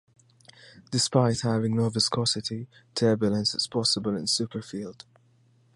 [0.89, 5.03] Despite having no viscosity, turbulence is possible in a superfluid.